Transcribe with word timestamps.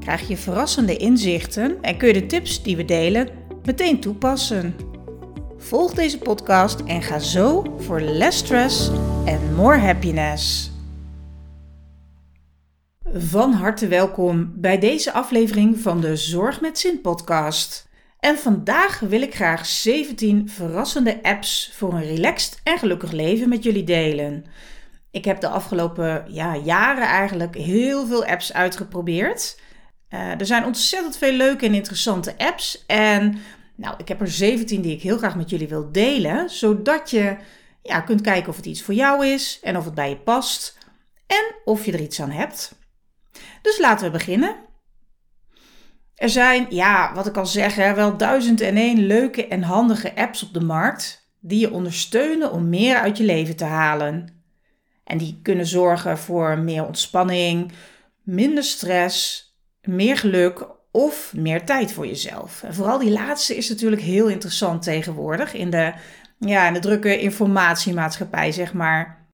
krijg 0.00 0.28
je 0.28 0.36
verrassende 0.36 0.96
inzichten 0.96 1.82
en 1.82 1.96
kun 1.96 2.08
je 2.08 2.14
de 2.14 2.26
tips 2.26 2.62
die 2.62 2.76
we 2.76 2.84
delen 2.84 3.28
meteen 3.64 4.00
toepassen. 4.00 4.74
Volg 5.56 5.94
deze 5.94 6.18
podcast 6.18 6.80
en 6.80 7.02
ga 7.02 7.18
zo 7.18 7.76
voor 7.78 8.00
less 8.00 8.38
stress 8.38 8.90
en 9.24 9.54
more 9.54 9.78
happiness. 9.78 10.70
Van 13.12 13.52
harte 13.52 13.88
welkom 13.88 14.52
bij 14.54 14.78
deze 14.78 15.12
aflevering 15.12 15.78
van 15.78 16.00
de 16.00 16.16
Zorg 16.16 16.60
met 16.60 16.78
Zin 16.78 17.00
podcast. 17.00 17.88
En 18.18 18.38
vandaag 18.38 19.00
wil 19.00 19.22
ik 19.22 19.34
graag 19.34 19.66
17 19.66 20.48
verrassende 20.48 21.22
apps 21.22 21.72
voor 21.74 21.92
een 21.92 22.04
relaxed 22.04 22.60
en 22.62 22.78
gelukkig 22.78 23.12
leven 23.12 23.48
met 23.48 23.62
jullie 23.62 23.84
delen. 23.84 24.44
Ik 25.10 25.24
heb 25.24 25.40
de 25.40 25.48
afgelopen 25.48 26.24
ja, 26.28 26.56
jaren 26.56 27.06
eigenlijk 27.06 27.56
heel 27.56 28.06
veel 28.06 28.24
apps 28.24 28.52
uitgeprobeerd. 28.52 29.60
Uh, 30.10 30.40
er 30.40 30.46
zijn 30.46 30.64
ontzettend 30.64 31.16
veel 31.16 31.32
leuke 31.32 31.66
en 31.66 31.74
interessante 31.74 32.34
apps. 32.38 32.84
En 32.86 33.38
nou, 33.76 33.94
ik 33.98 34.08
heb 34.08 34.20
er 34.20 34.28
17 34.28 34.80
die 34.80 34.94
ik 34.94 35.02
heel 35.02 35.18
graag 35.18 35.36
met 35.36 35.50
jullie 35.50 35.68
wil 35.68 35.92
delen, 35.92 36.50
zodat 36.50 37.10
je 37.10 37.36
ja, 37.82 38.00
kunt 38.00 38.20
kijken 38.20 38.48
of 38.48 38.56
het 38.56 38.66
iets 38.66 38.82
voor 38.82 38.94
jou 38.94 39.26
is 39.26 39.58
en 39.62 39.76
of 39.76 39.84
het 39.84 39.94
bij 39.94 40.08
je 40.08 40.16
past 40.16 40.78
en 41.26 41.54
of 41.64 41.84
je 41.84 41.92
er 41.92 42.00
iets 42.00 42.20
aan 42.20 42.30
hebt. 42.30 42.78
Dus 43.62 43.78
laten 43.78 44.06
we 44.06 44.12
beginnen. 44.12 44.56
Er 46.14 46.28
zijn, 46.28 46.66
ja, 46.70 47.14
wat 47.14 47.26
ik 47.26 47.36
al 47.36 47.46
zeg, 47.46 47.74
wel 47.74 48.16
duizend 48.16 48.60
en 48.60 48.76
één 48.76 49.06
leuke 49.06 49.46
en 49.46 49.62
handige 49.62 50.16
apps 50.16 50.42
op 50.42 50.54
de 50.54 50.60
markt 50.60 51.30
die 51.40 51.60
je 51.60 51.72
ondersteunen 51.72 52.52
om 52.52 52.68
meer 52.68 52.96
uit 52.96 53.18
je 53.18 53.24
leven 53.24 53.56
te 53.56 53.64
halen. 53.64 54.42
En 55.04 55.18
die 55.18 55.40
kunnen 55.42 55.66
zorgen 55.66 56.18
voor 56.18 56.58
meer 56.58 56.86
ontspanning, 56.86 57.72
minder 58.22 58.64
stress, 58.64 59.47
meer 59.88 60.16
geluk 60.16 60.66
of 60.90 61.32
meer 61.36 61.64
tijd 61.64 61.92
voor 61.92 62.06
jezelf. 62.06 62.62
En 62.62 62.74
vooral 62.74 62.98
die 62.98 63.10
laatste 63.10 63.56
is 63.56 63.68
natuurlijk 63.68 64.02
heel 64.02 64.28
interessant 64.28 64.82
tegenwoordig 64.82 65.54
in 65.54 65.70
de, 65.70 65.92
ja, 66.38 66.66
in 66.66 66.72
de 66.72 66.80
drukke 66.80 67.18
informatiemaatschappij, 67.18 68.52
zeg 68.52 68.72
maar. 68.72 69.28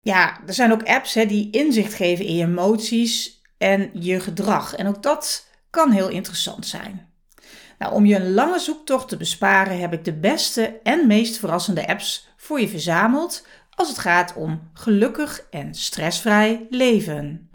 Ja, 0.00 0.40
er 0.46 0.54
zijn 0.54 0.72
ook 0.72 0.82
apps 0.82 1.14
hè, 1.14 1.26
die 1.26 1.50
inzicht 1.50 1.94
geven 1.94 2.24
in 2.24 2.34
je 2.34 2.44
emoties 2.44 3.42
en 3.58 3.90
je 3.92 4.20
gedrag. 4.20 4.74
En 4.74 4.86
ook 4.86 5.02
dat 5.02 5.46
kan 5.70 5.90
heel 5.90 6.08
interessant 6.08 6.66
zijn. 6.66 7.06
Nou, 7.78 7.94
om 7.94 8.06
je 8.06 8.14
een 8.14 8.32
lange 8.32 8.58
zoektocht 8.58 9.08
te 9.08 9.16
besparen, 9.16 9.78
heb 9.78 9.92
ik 9.92 10.04
de 10.04 10.18
beste 10.18 10.80
en 10.82 11.06
meest 11.06 11.38
verrassende 11.38 11.86
apps 11.86 12.28
voor 12.36 12.60
je 12.60 12.68
verzameld 12.68 13.46
als 13.70 13.88
het 13.88 13.98
gaat 13.98 14.34
om 14.34 14.70
gelukkig 14.72 15.46
en 15.50 15.74
stressvrij 15.74 16.66
leven. 16.70 17.47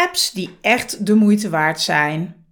Apps 0.00 0.30
die 0.30 0.58
echt 0.60 1.06
de 1.06 1.14
moeite 1.14 1.50
waard 1.50 1.80
zijn. 1.80 2.46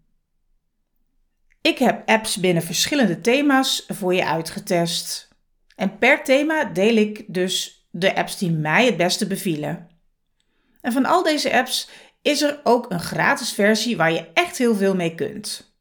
Ik 1.61 1.79
heb 1.79 2.09
apps 2.09 2.37
binnen 2.37 2.63
verschillende 2.63 3.21
thema's 3.21 3.85
voor 3.89 4.15
je 4.15 4.27
uitgetest. 4.27 5.29
En 5.77 5.99
per 5.99 6.25
thema 6.25 6.65
deel 6.65 6.97
ik 6.97 7.25
dus 7.27 7.87
de 7.91 8.15
apps 8.15 8.39
die 8.39 8.51
mij 8.51 8.87
het 8.87 8.97
beste 8.97 9.27
bevielen. 9.27 9.89
En 10.81 10.93
van 10.93 11.05
al 11.05 11.23
deze 11.23 11.53
apps 11.53 11.89
is 12.23 12.43
er 12.43 12.61
ook 12.65 12.91
een 12.91 13.01
gratis 13.01 13.53
versie 13.53 13.97
waar 13.97 14.13
je 14.13 14.29
echt 14.35 14.59
heel 14.59 14.75
veel 14.75 14.95
mee 14.95 15.15
kunt. 15.15 15.77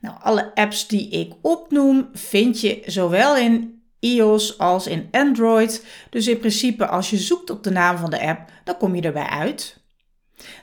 Nou, 0.00 0.16
alle 0.20 0.54
apps 0.54 0.88
die 0.88 1.08
ik 1.08 1.32
opnoem 1.42 2.08
vind 2.12 2.60
je 2.60 2.82
zowel 2.86 3.36
in 3.36 3.82
iOS 3.98 4.58
als 4.58 4.86
in 4.86 5.08
Android. 5.10 5.84
Dus 6.10 6.26
in 6.26 6.38
principe 6.38 6.86
als 6.86 7.10
je 7.10 7.18
zoekt 7.18 7.50
op 7.50 7.62
de 7.62 7.70
naam 7.70 7.96
van 7.96 8.10
de 8.10 8.20
app, 8.20 8.50
dan 8.64 8.76
kom 8.76 8.94
je 8.94 9.02
erbij 9.02 9.26
uit. 9.26 9.81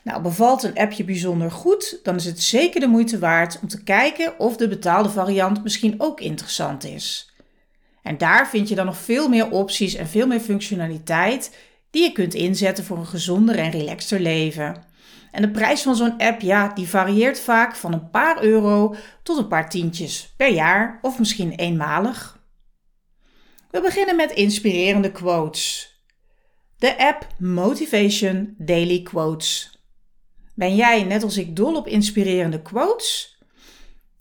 Nou, 0.03 0.21
bevalt 0.21 0.63
een 0.63 0.77
appje 0.77 1.03
bijzonder 1.03 1.51
goed, 1.51 1.99
dan 2.03 2.15
is 2.15 2.25
het 2.25 2.41
zeker 2.41 2.79
de 2.79 2.87
moeite 2.87 3.19
waard 3.19 3.59
om 3.61 3.67
te 3.67 3.83
kijken 3.83 4.39
of 4.39 4.57
de 4.57 4.67
betaalde 4.67 5.09
variant 5.09 5.63
misschien 5.63 5.95
ook 5.97 6.19
interessant 6.21 6.83
is. 6.83 7.33
En 8.03 8.17
daar 8.17 8.49
vind 8.49 8.69
je 8.69 8.75
dan 8.75 8.85
nog 8.85 8.97
veel 8.97 9.29
meer 9.29 9.51
opties 9.51 9.93
en 9.93 10.07
veel 10.07 10.27
meer 10.27 10.39
functionaliteit 10.39 11.55
die 11.89 12.03
je 12.03 12.11
kunt 12.11 12.33
inzetten 12.33 12.83
voor 12.83 12.97
een 12.97 13.07
gezonder 13.07 13.59
en 13.59 13.71
relaxter 13.71 14.19
leven. 14.19 14.83
En 15.31 15.41
de 15.41 15.49
prijs 15.49 15.81
van 15.81 15.95
zo'n 15.95 16.17
app, 16.17 16.41
ja, 16.41 16.67
die 16.73 16.87
varieert 16.87 17.39
vaak 17.39 17.75
van 17.75 17.93
een 17.93 18.09
paar 18.09 18.43
euro 18.43 18.95
tot 19.23 19.37
een 19.37 19.47
paar 19.47 19.69
tientjes 19.69 20.33
per 20.37 20.51
jaar 20.51 20.99
of 21.01 21.19
misschien 21.19 21.51
eenmalig. 21.51 22.39
We 23.71 23.81
beginnen 23.81 24.15
met 24.15 24.31
inspirerende 24.31 25.11
quotes. 25.11 25.88
De 26.79 26.97
app 26.97 27.27
Motivation 27.37 28.55
Daily 28.57 29.01
Quotes. 29.01 29.79
Ben 30.55 30.75
jij 30.75 31.03
net 31.03 31.23
als 31.23 31.37
ik 31.37 31.55
dol 31.55 31.75
op 31.75 31.87
inspirerende 31.87 32.61
quotes? 32.61 33.37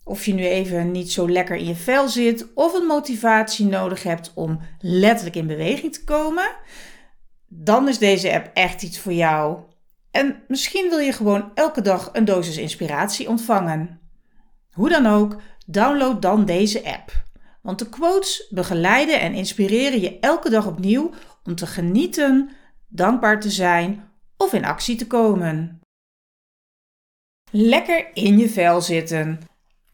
Of 0.05 0.25
je 0.25 0.35
nu 0.35 0.47
even 0.47 0.91
niet 0.91 1.13
zo 1.13 1.31
lekker 1.31 1.57
in 1.57 1.67
je 1.67 1.75
vel 1.75 2.09
zit 2.09 2.47
of 2.55 2.75
een 2.75 2.87
motivatie 2.87 3.67
nodig 3.67 4.03
hebt 4.03 4.33
om 4.35 4.61
letterlijk 4.81 5.37
in 5.37 5.47
beweging 5.47 5.93
te 5.93 6.05
komen, 6.05 6.57
dan 7.49 7.89
is 7.89 7.99
deze 7.99 8.33
app 8.33 8.51
echt 8.55 8.83
iets 8.83 8.99
voor 8.99 9.13
jou. 9.13 9.59
En 10.11 10.43
misschien 10.49 10.89
wil 10.89 10.99
je 10.99 11.13
gewoon 11.13 11.51
elke 11.55 11.83
dag 11.83 12.11
een 12.13 12.25
dosis 12.25 12.57
inspiratie 12.57 13.29
ontvangen. 13.29 14.01
Hoe 14.73 14.89
dan 14.89 15.07
ook, 15.07 15.41
download 15.67 16.23
dan 16.23 16.45
deze 16.45 16.85
app. 16.85 17.27
Want 17.63 17.79
de 17.79 17.89
quotes 17.89 18.47
begeleiden 18.51 19.21
en 19.21 19.35
inspireren 19.35 20.01
je 20.01 20.19
elke 20.21 20.51
dag 20.51 20.67
opnieuw 20.67 21.11
om 21.49 21.55
te 21.55 21.67
genieten, 21.67 22.51
dankbaar 22.89 23.41
te 23.41 23.51
zijn 23.51 24.11
of 24.37 24.53
in 24.53 24.65
actie 24.65 24.97
te 24.97 25.07
komen. 25.07 25.81
Lekker 27.51 28.11
in 28.15 28.39
je 28.39 28.49
vel 28.49 28.81
zitten. 28.81 29.39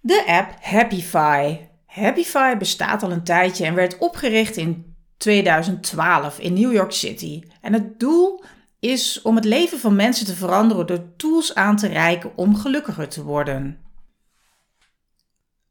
De 0.00 0.24
app 0.26 0.56
Happify. 0.60 1.58
Happify 1.86 2.56
bestaat 2.56 3.02
al 3.02 3.12
een 3.12 3.24
tijdje 3.24 3.64
en 3.64 3.74
werd 3.74 3.98
opgericht 3.98 4.56
in 4.56 4.96
2012 5.16 6.38
in 6.38 6.52
New 6.52 6.72
York 6.72 6.92
City. 6.92 7.42
En 7.60 7.72
het 7.72 8.00
doel 8.00 8.44
is 8.80 9.22
om 9.22 9.34
het 9.34 9.44
leven 9.44 9.78
van 9.78 9.96
mensen 9.96 10.26
te 10.26 10.34
veranderen 10.34 10.86
door 10.86 11.16
tools 11.16 11.54
aan 11.54 11.76
te 11.76 11.86
reiken 11.86 12.36
om 12.36 12.56
gelukkiger 12.56 13.08
te 13.08 13.22
worden. 13.22 13.78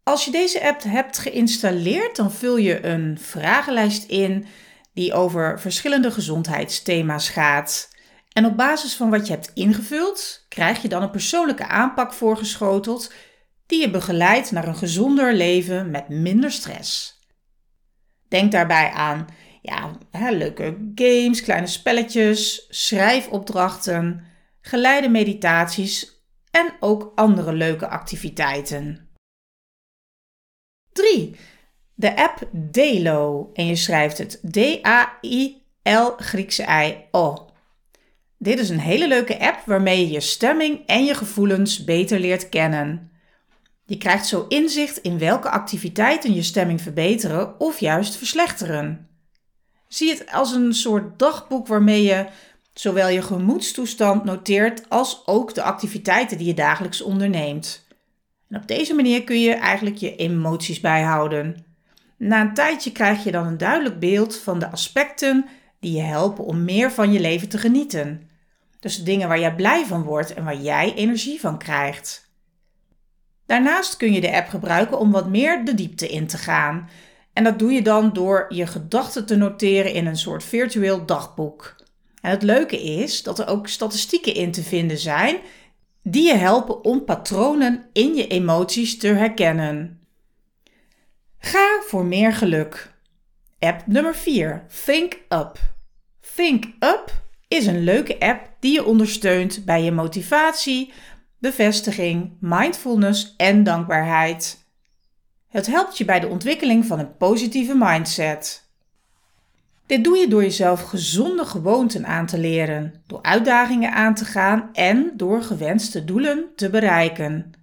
Als 0.04 0.26
je 0.26 0.32
deze 0.32 0.68
app 0.68 0.84
hebt 0.84 1.18
geïnstalleerd, 1.18 2.16
dan 2.16 2.32
vul 2.32 2.58
je 2.58 2.86
een 2.86 3.18
vragenlijst 3.20 4.04
in 4.04 4.46
die 4.94 5.14
over 5.14 5.60
verschillende 5.60 6.12
gezondheidsthema's 6.12 7.30
gaat. 7.30 7.90
En 8.34 8.46
op 8.46 8.58
basis 8.58 8.96
van 8.96 9.10
wat 9.10 9.28
je 9.28 9.34
hebt 9.34 9.52
ingevuld, 9.54 10.46
krijg 10.50 10.82
je 10.82 10.88
dan 10.88 11.02
een 11.02 11.12
persoonlijke 11.12 11.68
aanpak 11.68 12.14
voorgeschoteld 12.14 13.14
die 13.66 13.82
je 13.82 13.90
begeleidt 13.90 14.52
naar 14.52 14.68
een 14.68 14.76
gezonder 14.76 15.34
leven 15.34 15.92
met 15.92 16.10
minder 16.10 16.52
stress. 16.52 17.20
Denk 18.28 18.52
daarbij 18.52 18.90
aan 18.92 19.28
ja, 19.62 20.00
leuke 20.12 20.92
games, 20.96 21.42
kleine 21.42 21.68
spelletjes, 21.68 22.68
schrijfopdrachten, 22.70 24.26
geleide 24.62 25.10
meditaties 25.10 26.22
en 26.52 26.74
ook 26.80 27.12
andere 27.16 27.54
leuke 27.54 27.88
activiteiten. 27.88 29.10
3. 30.92 31.36
De 31.96 32.16
app 32.16 32.48
Delo 32.52 33.50
en 33.54 33.66
je 33.66 33.76
schrijft 33.76 34.18
het 34.18 34.40
D-A-I-L 34.52 36.14
Griekse 36.18 36.64
I-O. 36.64 37.50
Dit 38.38 38.60
is 38.60 38.70
een 38.70 38.80
hele 38.80 39.08
leuke 39.08 39.40
app 39.40 39.62
waarmee 39.66 40.00
je 40.00 40.12
je 40.12 40.20
stemming 40.20 40.86
en 40.86 41.06
je 41.06 41.14
gevoelens 41.14 41.84
beter 41.84 42.20
leert 42.20 42.50
kennen. 42.50 43.12
Je 43.86 43.98
krijgt 43.98 44.28
zo 44.28 44.46
inzicht 44.50 44.98
in 44.98 45.20
welke 45.20 45.50
activiteiten 45.50 46.34
je 46.34 46.44
stemming 46.44 46.82
verbeteren 46.82 47.60
of 47.60 47.80
juist 47.80 48.16
verslechteren. 48.16 49.08
Zie 49.88 50.10
het 50.10 50.32
als 50.32 50.52
een 50.52 50.74
soort 50.74 51.20
dagboek 51.20 51.68
waarmee 51.68 52.04
je 52.04 52.28
zowel 52.74 53.10
je 53.10 53.22
gemoedstoestand 53.22 54.24
noteert 54.24 54.90
als 54.90 55.22
ook 55.26 55.54
de 55.54 55.64
activiteiten 55.64 56.38
die 56.38 56.48
je 56.48 56.54
dagelijks 56.54 57.02
onderneemt. 57.02 57.86
En 58.50 58.62
op 58.62 58.68
deze 58.68 58.94
manier 58.94 59.24
kun 59.24 59.42
je 59.42 59.54
eigenlijk 59.54 59.96
je 59.96 60.16
emoties 60.16 60.80
bijhouden. 60.80 61.73
Na 62.24 62.42
een 62.42 62.54
tijdje 62.54 62.92
krijg 62.92 63.24
je 63.24 63.32
dan 63.32 63.48
een 63.48 63.58
duidelijk 63.58 64.00
beeld 64.00 64.38
van 64.38 64.60
de 64.60 64.72
aspecten 64.72 65.46
die 65.80 65.96
je 65.96 66.02
helpen 66.02 66.46
om 66.46 66.64
meer 66.64 66.92
van 66.92 67.12
je 67.12 67.20
leven 67.20 67.50
te 67.50 67.58
genieten. 67.58 68.30
Dus 68.80 68.98
de 68.98 69.04
dingen 69.04 69.28
waar 69.28 69.40
jij 69.40 69.56
blij 69.56 69.86
van 69.86 70.04
wordt 70.04 70.34
en 70.34 70.44
waar 70.44 70.58
jij 70.58 70.94
energie 70.94 71.40
van 71.40 71.58
krijgt. 71.58 72.32
Daarnaast 73.46 73.98
kun 73.98 74.14
je 74.14 74.22
de 74.22 74.34
app 74.34 74.50
gebruiken 74.50 75.00
om 75.00 75.12
wat 75.12 75.30
meer 75.30 75.66
de 75.66 75.74
diepte 75.74 76.08
in 76.08 76.28
te 76.28 76.38
gaan. 76.38 76.90
En 77.34 77.44
dat 77.44 77.60
doe 77.60 77.72
je 77.72 77.82
dan 77.82 78.14
door 78.14 78.46
je 78.50 78.68
gedachten 78.68 79.26
te 79.26 79.36
noteren 79.36 79.94
in 79.94 80.06
een 80.06 80.18
soort 80.18 80.44
virtueel 80.44 81.06
dagboek. 81.06 81.76
Het 82.22 82.44
leuke 82.44 82.84
is 82.84 83.24
dat 83.24 83.40
er 83.40 83.48
ook 83.48 83.68
statistieken 83.68 84.36
in 84.36 84.52
te 84.52 84.64
vinden 84.64 84.98
zijn 84.98 85.38
die 86.04 86.28
je 86.28 86.36
helpen 86.36 86.84
om 86.84 87.06
patronen 87.06 87.86
in 87.94 88.16
je 88.16 88.28
emoties 88.28 88.98
te 88.98 89.08
herkennen. 89.08 90.03
Ga 91.46 91.82
voor 91.86 92.06
meer 92.06 92.34
geluk. 92.34 92.92
App 93.60 93.88
nummer 93.88 94.16
4. 94.16 94.66
Think 94.86 95.14
Up. 95.30 95.58
Think 96.36 96.66
Up 96.66 97.12
is 97.48 97.66
een 97.66 97.84
leuke 97.84 98.20
app 98.20 98.50
die 98.60 98.74
je 98.74 98.86
ondersteunt 98.86 99.66
bij 99.66 99.84
je 99.84 99.92
motivatie, 99.92 100.94
bevestiging, 101.38 102.38
mindfulness 102.40 103.34
en 103.38 103.64
dankbaarheid. 103.64 104.66
Het 105.48 105.68
helpt 105.68 105.98
je 105.98 106.06
bij 106.06 106.20
de 106.20 106.28
ontwikkeling 106.28 106.86
van 106.86 107.00
een 107.00 107.18
positieve 107.18 107.76
mindset. 107.76 108.70
Dit 109.86 110.04
doe 110.04 110.18
je 110.18 110.28
door 110.28 110.42
jezelf 110.42 110.82
gezonde 110.82 111.46
gewoonten 111.46 112.06
aan 112.06 112.26
te 112.26 112.38
leren, 112.38 113.04
door 113.08 113.22
uitdagingen 113.22 113.94
aan 113.94 114.16
te 114.16 114.26
gaan 114.26 114.70
en 114.74 115.12
door 115.16 115.42
gewenste 115.42 116.06
doelen 116.06 116.46
te 116.56 116.70
bereiken. 116.70 117.54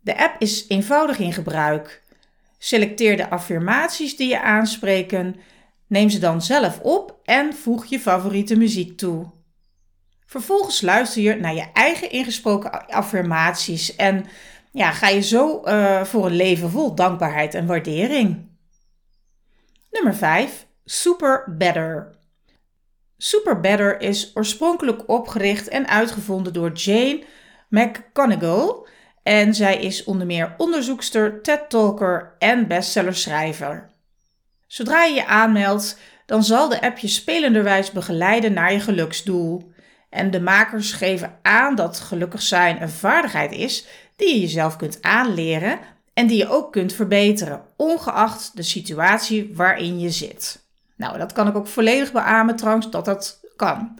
De 0.00 0.18
app 0.18 0.40
is 0.40 0.68
eenvoudig 0.68 1.18
in 1.18 1.32
gebruik. 1.32 2.06
Selecteer 2.58 3.16
de 3.16 3.30
affirmaties 3.30 4.16
die 4.16 4.28
je 4.28 4.40
aanspreken, 4.40 5.36
neem 5.86 6.08
ze 6.10 6.18
dan 6.18 6.42
zelf 6.42 6.80
op 6.80 7.20
en 7.24 7.54
voeg 7.54 7.86
je 7.86 8.00
favoriete 8.00 8.56
muziek 8.56 8.98
toe. 8.98 9.30
Vervolgens 10.26 10.80
luister 10.80 11.22
je 11.22 11.34
naar 11.34 11.54
je 11.54 11.66
eigen 11.72 12.10
ingesproken 12.10 12.86
affirmaties 12.86 13.96
en 13.96 14.26
ja, 14.72 14.90
ga 14.90 15.08
je 15.08 15.22
zo 15.22 15.62
uh, 15.64 16.04
voor 16.04 16.26
een 16.26 16.36
leven 16.36 16.70
vol 16.70 16.94
dankbaarheid 16.94 17.54
en 17.54 17.66
waardering. 17.66 18.48
Nummer 19.90 20.14
5. 20.14 20.66
Super 20.84 21.54
Better. 21.58 22.16
Super 23.16 23.60
Better 23.60 24.00
is 24.00 24.30
oorspronkelijk 24.34 25.08
opgericht 25.08 25.68
en 25.68 25.88
uitgevonden 25.88 26.52
door 26.52 26.72
Jane 26.72 27.24
McConigal. 27.68 28.88
En 29.22 29.54
zij 29.54 29.76
is 29.76 30.04
onder 30.04 30.26
meer 30.26 30.54
onderzoekster, 30.56 31.42
TED-talker 31.42 32.34
en 32.38 32.66
bestsellerschrijver. 32.66 33.90
Zodra 34.66 35.04
je 35.04 35.14
je 35.14 35.26
aanmeldt, 35.26 35.98
dan 36.26 36.44
zal 36.44 36.68
de 36.68 36.80
app 36.80 36.98
je 36.98 37.08
spelenderwijs 37.08 37.90
begeleiden 37.90 38.52
naar 38.52 38.72
je 38.72 38.80
geluksdoel. 38.80 39.72
En 40.10 40.30
de 40.30 40.40
makers 40.40 40.92
geven 40.92 41.38
aan 41.42 41.74
dat 41.74 42.00
gelukkig 42.00 42.42
zijn 42.42 42.82
een 42.82 42.90
vaardigheid 42.90 43.52
is 43.52 43.86
die 44.16 44.34
je 44.34 44.40
jezelf 44.40 44.76
kunt 44.76 45.02
aanleren 45.02 45.78
en 46.14 46.26
die 46.26 46.36
je 46.36 46.48
ook 46.48 46.72
kunt 46.72 46.92
verbeteren, 46.92 47.62
ongeacht 47.76 48.56
de 48.56 48.62
situatie 48.62 49.50
waarin 49.54 50.00
je 50.00 50.10
zit. 50.10 50.66
Nou, 50.96 51.18
dat 51.18 51.32
kan 51.32 51.48
ik 51.48 51.56
ook 51.56 51.66
volledig 51.66 52.12
beamen 52.12 52.56
trouwens, 52.56 52.90
dat 52.90 53.04
dat 53.04 53.40
kan. 53.56 53.98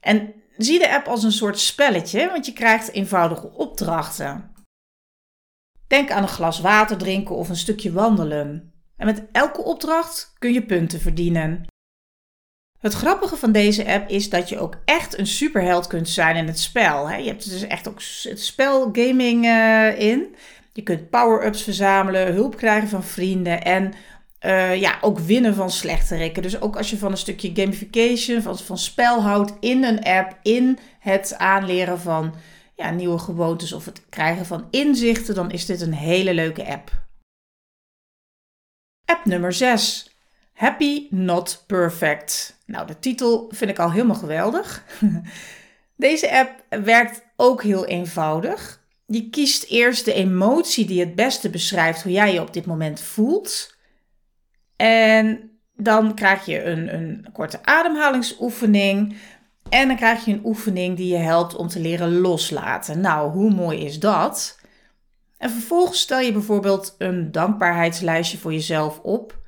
En 0.00 0.32
zie 0.56 0.78
de 0.78 0.94
app 0.94 1.06
als 1.06 1.22
een 1.22 1.32
soort 1.32 1.58
spelletje, 1.58 2.26
want 2.26 2.46
je 2.46 2.52
krijgt 2.52 2.92
eenvoudige 2.92 3.50
opdrachten. 3.50 4.54
Denk 5.86 6.10
aan 6.10 6.22
een 6.22 6.28
glas 6.28 6.60
water 6.60 6.96
drinken 6.96 7.34
of 7.34 7.48
een 7.48 7.56
stukje 7.56 7.92
wandelen. 7.92 8.72
En 8.96 9.06
met 9.06 9.22
elke 9.32 9.62
opdracht 9.62 10.32
kun 10.38 10.52
je 10.52 10.66
punten 10.66 11.00
verdienen. 11.00 11.66
Het 12.78 12.92
grappige 12.92 13.36
van 13.36 13.52
deze 13.52 13.86
app 13.86 14.10
is 14.10 14.30
dat 14.30 14.48
je 14.48 14.58
ook 14.58 14.76
echt 14.84 15.18
een 15.18 15.26
superheld 15.26 15.86
kunt 15.86 16.08
zijn 16.08 16.36
in 16.36 16.46
het 16.46 16.58
spel. 16.58 17.10
Je 17.10 17.28
hebt 17.28 17.50
dus 17.50 17.62
echt 17.62 17.88
ook 17.88 18.00
het 18.22 18.40
spelgaming 18.40 19.44
uh, 19.44 20.00
in. 20.00 20.34
Je 20.72 20.82
kunt 20.82 21.10
power-ups 21.10 21.62
verzamelen, 21.62 22.34
hulp 22.34 22.56
krijgen 22.56 22.88
van 22.88 23.04
vrienden 23.04 23.64
en 23.64 23.92
uh, 24.44 24.80
ja, 24.80 24.98
ook 25.00 25.18
winnen 25.18 25.54
van 25.54 25.70
slechterikken. 25.70 26.42
Dus 26.42 26.60
ook 26.60 26.76
als 26.76 26.90
je 26.90 26.98
van 26.98 27.10
een 27.10 27.16
stukje 27.16 27.50
gamification, 27.54 28.42
van, 28.42 28.58
van 28.58 28.78
spel 28.78 29.22
houdt 29.22 29.52
in 29.60 29.84
een 29.84 30.02
app, 30.02 30.38
in 30.42 30.78
het 30.98 31.34
aanleren 31.36 32.00
van 32.00 32.34
ja, 32.76 32.90
nieuwe 32.90 33.18
gewoontes 33.18 33.72
of 33.72 33.84
het 33.84 34.02
krijgen 34.08 34.46
van 34.46 34.66
inzichten, 34.70 35.34
dan 35.34 35.50
is 35.50 35.66
dit 35.66 35.80
een 35.80 35.94
hele 35.94 36.34
leuke 36.34 36.66
app. 36.66 36.90
App 39.04 39.24
nummer 39.24 39.52
6. 39.52 40.16
Happy 40.52 41.06
Not 41.10 41.64
Perfect. 41.66 42.60
Nou, 42.66 42.86
de 42.86 42.98
titel 42.98 43.50
vind 43.54 43.70
ik 43.70 43.78
al 43.78 43.90
helemaal 43.90 44.16
geweldig. 44.16 44.84
Deze 45.96 46.32
app 46.38 46.64
werkt 46.84 47.22
ook 47.36 47.62
heel 47.62 47.86
eenvoudig. 47.86 48.80
Je 49.06 49.30
kiest 49.30 49.64
eerst 49.64 50.04
de 50.04 50.12
emotie 50.12 50.86
die 50.86 51.00
het 51.00 51.14
beste 51.14 51.50
beschrijft 51.50 52.02
hoe 52.02 52.12
jij 52.12 52.32
je 52.32 52.40
op 52.40 52.52
dit 52.52 52.66
moment 52.66 53.00
voelt. 53.00 53.71
En 54.82 55.50
dan 55.76 56.14
krijg 56.14 56.46
je 56.46 56.64
een, 56.64 56.94
een 56.94 57.26
korte 57.32 57.64
ademhalingsoefening. 57.64 59.16
En 59.68 59.88
dan 59.88 59.96
krijg 59.96 60.24
je 60.24 60.32
een 60.32 60.44
oefening 60.44 60.96
die 60.96 61.08
je 61.08 61.18
helpt 61.18 61.54
om 61.54 61.68
te 61.68 61.80
leren 61.80 62.20
loslaten. 62.20 63.00
Nou, 63.00 63.30
hoe 63.30 63.50
mooi 63.50 63.84
is 63.84 64.00
dat? 64.00 64.60
En 65.38 65.50
vervolgens 65.50 66.00
stel 66.00 66.20
je 66.20 66.32
bijvoorbeeld 66.32 66.94
een 66.98 67.32
dankbaarheidslijstje 67.32 68.38
voor 68.38 68.52
jezelf 68.52 68.98
op. 68.98 69.38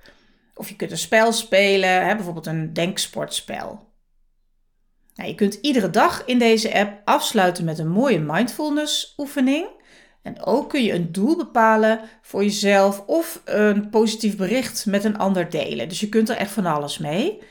Of 0.55 0.69
je 0.69 0.77
kunt 0.77 0.91
een 0.91 0.99
spel 0.99 1.33
spelen, 1.33 2.07
hè, 2.07 2.15
bijvoorbeeld 2.15 2.47
een 2.47 2.73
denksportspel. 2.73 3.93
Nou, 5.15 5.29
je 5.29 5.35
kunt 5.35 5.55
iedere 5.55 5.91
dag 5.91 6.25
in 6.25 6.39
deze 6.39 6.75
app 6.75 7.01
afsluiten 7.05 7.65
met 7.65 7.79
een 7.79 7.91
mooie 7.91 8.21
mindfulness 8.21 9.15
oefening. 9.17 9.67
En 10.25 10.43
ook 10.43 10.69
kun 10.69 10.83
je 10.83 10.93
een 10.93 11.13
doel 11.13 11.37
bepalen 11.37 12.01
voor 12.23 12.43
jezelf 12.43 13.03
of 13.07 13.43
een 13.45 13.91
positief 13.91 14.37
bericht 14.37 14.87
met 14.87 15.05
een 15.05 15.19
ander 15.19 15.51
delen. 15.51 15.89
Dus 15.89 16.01
je 16.01 16.09
kunt 16.09 16.29
er 16.29 16.37
echt 16.37 16.51
van 16.51 16.67
alles 16.67 16.99
mee. 16.99 17.43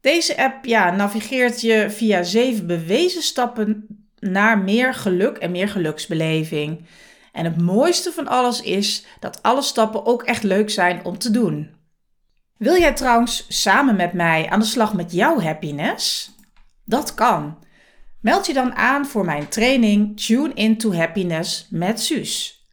Deze 0.00 0.36
app 0.36 0.64
ja, 0.64 0.90
navigeert 0.90 1.60
je 1.60 1.90
via 1.90 2.22
zeven 2.22 2.66
bewezen 2.66 3.22
stappen 3.22 3.86
naar 4.18 4.58
meer 4.58 4.94
geluk 4.94 5.36
en 5.36 5.50
meer 5.50 5.68
geluksbeleving. 5.68 6.86
En 7.32 7.44
het 7.44 7.60
mooiste 7.60 8.12
van 8.12 8.28
alles 8.28 8.60
is 8.60 9.04
dat 9.20 9.42
alle 9.42 9.62
stappen 9.62 10.06
ook 10.06 10.22
echt 10.22 10.42
leuk 10.42 10.70
zijn 10.70 11.04
om 11.04 11.18
te 11.18 11.30
doen. 11.30 11.70
Wil 12.56 12.78
jij 12.78 12.92
trouwens 12.94 13.46
samen 13.48 13.96
met 13.96 14.12
mij 14.12 14.48
aan 14.48 14.60
de 14.60 14.66
slag 14.66 14.94
met 14.94 15.12
jouw 15.12 15.40
happiness? 15.40 16.30
Dat 16.84 17.14
kan. 17.14 17.58
Meld 18.26 18.46
je 18.46 18.52
dan 18.52 18.74
aan 18.74 19.06
voor 19.06 19.24
mijn 19.24 19.48
training 19.48 20.20
Tune 20.20 20.54
into 20.54 20.92
Happiness 20.94 21.66
met 21.70 22.00
Suus. 22.00 22.64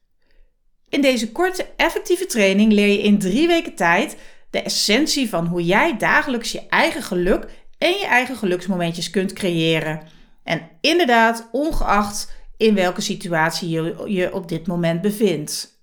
In 0.89 1.01
deze 1.01 1.31
korte, 1.31 1.65
effectieve 1.77 2.25
training 2.25 2.71
leer 2.71 2.87
je 2.87 3.01
in 3.01 3.19
drie 3.19 3.47
weken 3.47 3.75
tijd 3.75 4.17
de 4.49 4.61
essentie 4.61 5.29
van 5.29 5.45
hoe 5.45 5.65
jij 5.65 5.97
dagelijks 5.97 6.51
je 6.51 6.67
eigen 6.69 7.03
geluk 7.03 7.45
en 7.77 7.89
je 7.89 8.05
eigen 8.05 8.35
geluksmomentjes 8.35 9.09
kunt 9.09 9.33
creëren. 9.33 10.01
En 10.43 10.69
inderdaad, 10.81 11.49
ongeacht 11.51 12.31
in 12.57 12.75
welke 12.75 13.01
situatie 13.01 13.69
je 13.69 14.03
je 14.07 14.33
op 14.33 14.47
dit 14.47 14.67
moment 14.67 15.01
bevindt. 15.01 15.79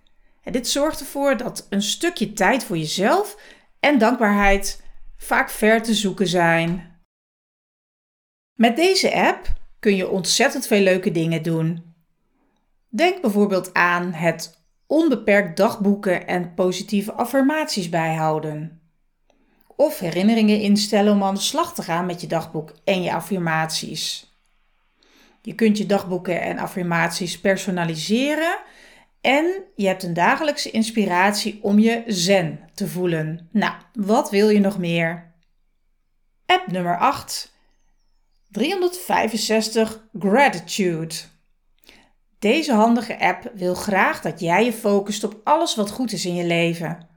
En 0.44 0.52
dit 0.52 0.68
zorgt 0.68 1.00
ervoor 1.00 1.38
dat 1.38 1.68
een 1.70 1.82
stukje 1.82 2.34
tijd 2.34 2.64
voor 2.64 2.78
jezelf 2.78 3.38
en 3.80 3.98
dankbaarheid 3.98 4.84
vaak 5.18 5.50
ver 5.50 5.82
te 5.82 5.94
zoeken 5.94 6.28
zijn. 6.28 7.00
Met 8.54 8.76
deze 8.76 9.14
app 9.14 9.54
kun 9.80 9.96
je 9.96 10.10
ontzettend 10.10 10.68
veel 10.68 10.82
leuke 10.82 11.12
dingen 11.12 11.44
doen. 11.44 11.94
Denk 12.90 13.22
bijvoorbeeld 13.22 13.74
aan 13.74 14.14
het 14.14 14.59
onbeperkt 14.90 15.58
dagboeken 15.58 16.28
en 16.28 16.54
positieve 16.54 17.14
affirmaties 17.14 17.90
bijhouden. 17.90 18.82
Of 19.76 20.00
herinneringen 20.00 20.62
instellen 20.62 21.14
om 21.14 21.24
aan 21.24 21.34
de 21.34 21.40
slag 21.40 21.74
te 21.74 21.82
gaan 21.82 22.06
met 22.06 22.22
je 22.22 22.28
dagboek 22.28 22.74
en 22.84 23.02
je 23.02 23.14
affirmaties. 23.14 24.34
Je 25.42 25.54
kunt 25.54 25.78
je 25.78 25.86
dagboeken 25.86 26.42
en 26.42 26.58
affirmaties 26.58 27.40
personaliseren 27.40 28.60
en 29.22 29.64
je 29.76 29.88
hebt 29.88 30.04
een 30.04 30.14
dagelijkse 30.14 30.72
inspiratie 30.72 31.60
om 31.62 31.80
je 31.80 32.04
zen 32.08 32.60
te 32.74 32.88
voelen. 32.88 33.50
Nou, 33.52 33.74
wat 33.94 34.30
wil 34.30 34.50
je 34.50 34.60
nog 34.60 34.78
meer? 34.78 35.34
App 36.46 36.72
nummer 36.72 36.98
8. 36.98 37.54
365 38.52 40.08
Gratitude. 40.20 41.16
Deze 42.40 42.74
handige 42.74 43.20
app 43.20 43.52
wil 43.54 43.76
graag 43.76 44.22
dat 44.22 44.40
jij 44.40 44.66
je 44.66 44.74
focust 44.74 45.24
op 45.24 45.42
alles 45.44 45.76
wat 45.76 45.92
goed 45.92 46.12
is 46.12 46.26
in 46.26 46.36
je 46.36 46.46
leven. 46.46 47.08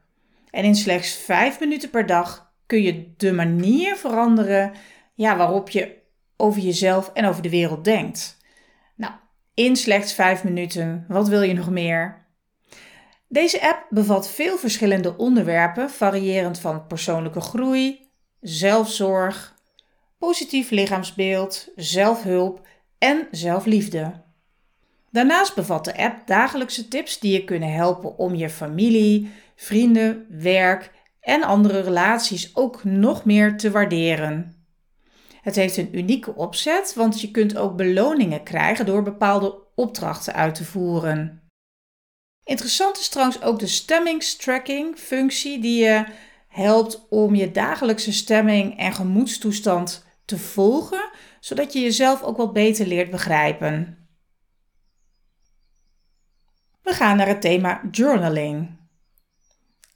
En 0.50 0.64
in 0.64 0.74
slechts 0.74 1.12
5 1.12 1.60
minuten 1.60 1.90
per 1.90 2.06
dag 2.06 2.52
kun 2.66 2.82
je 2.82 3.12
de 3.16 3.32
manier 3.32 3.96
veranderen 3.96 4.72
ja, 5.14 5.36
waarop 5.36 5.70
je 5.70 6.00
over 6.36 6.60
jezelf 6.60 7.10
en 7.14 7.26
over 7.26 7.42
de 7.42 7.50
wereld 7.50 7.84
denkt. 7.84 8.36
Nou, 8.96 9.12
in 9.54 9.76
slechts 9.76 10.12
5 10.12 10.44
minuten, 10.44 11.04
wat 11.08 11.28
wil 11.28 11.42
je 11.42 11.54
nog 11.54 11.70
meer? 11.70 12.26
Deze 13.28 13.62
app 13.62 13.86
bevat 13.90 14.30
veel 14.30 14.58
verschillende 14.58 15.16
onderwerpen, 15.16 15.90
variërend 15.90 16.58
van 16.58 16.86
persoonlijke 16.86 17.40
groei, 17.40 18.10
zelfzorg, 18.40 19.54
positief 20.18 20.70
lichaamsbeeld, 20.70 21.68
zelfhulp 21.76 22.66
en 22.98 23.28
zelfliefde. 23.30 24.21
Daarnaast 25.12 25.54
bevat 25.54 25.84
de 25.84 25.96
app 25.96 26.26
dagelijkse 26.26 26.88
tips 26.88 27.18
die 27.18 27.32
je 27.32 27.44
kunnen 27.44 27.72
helpen 27.72 28.18
om 28.18 28.34
je 28.34 28.50
familie, 28.50 29.30
vrienden, 29.56 30.26
werk 30.30 30.90
en 31.20 31.42
andere 31.42 31.80
relaties 31.80 32.56
ook 32.56 32.84
nog 32.84 33.24
meer 33.24 33.56
te 33.56 33.70
waarderen. 33.70 34.66
Het 35.42 35.56
heeft 35.56 35.76
een 35.76 35.96
unieke 35.96 36.34
opzet, 36.34 36.94
want 36.94 37.20
je 37.20 37.30
kunt 37.30 37.56
ook 37.56 37.76
beloningen 37.76 38.42
krijgen 38.42 38.86
door 38.86 39.02
bepaalde 39.02 39.58
opdrachten 39.74 40.34
uit 40.34 40.54
te 40.54 40.64
voeren. 40.64 41.42
Interessant 42.44 42.98
is 42.98 43.08
trouwens 43.08 43.42
ook 43.42 43.58
de 43.58 43.66
stemmingstracking 43.66 44.98
functie 44.98 45.60
die 45.60 45.84
je 45.84 46.04
helpt 46.48 47.08
om 47.08 47.34
je 47.34 47.50
dagelijkse 47.50 48.12
stemming 48.12 48.78
en 48.78 48.92
gemoedstoestand 48.92 50.04
te 50.24 50.38
volgen, 50.38 51.10
zodat 51.40 51.72
je 51.72 51.80
jezelf 51.80 52.22
ook 52.22 52.36
wat 52.36 52.52
beter 52.52 52.86
leert 52.86 53.10
begrijpen. 53.10 54.01
We 56.82 56.92
gaan 56.92 57.16
naar 57.16 57.26
het 57.26 57.40
thema 57.40 57.80
journaling. 57.90 58.70